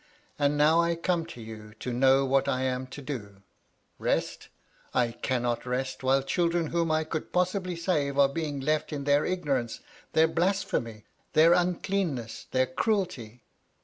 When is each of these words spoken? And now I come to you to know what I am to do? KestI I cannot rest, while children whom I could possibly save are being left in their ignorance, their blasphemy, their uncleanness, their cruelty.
And 0.39 0.57
now 0.57 0.81
I 0.81 0.95
come 0.95 1.27
to 1.27 1.39
you 1.41 1.75
to 1.79 1.93
know 1.93 2.25
what 2.25 2.47
I 2.47 2.63
am 2.63 2.87
to 2.87 3.03
do? 3.03 3.43
KestI 4.01 4.47
I 4.95 5.11
cannot 5.11 5.63
rest, 5.67 6.01
while 6.01 6.23
children 6.23 6.71
whom 6.71 6.89
I 6.89 7.03
could 7.03 7.31
possibly 7.31 7.75
save 7.75 8.17
are 8.17 8.27
being 8.27 8.59
left 8.61 8.91
in 8.91 9.03
their 9.03 9.25
ignorance, 9.25 9.79
their 10.13 10.27
blasphemy, 10.27 11.05
their 11.33 11.53
uncleanness, 11.53 12.45
their 12.49 12.65
cruelty. 12.65 13.43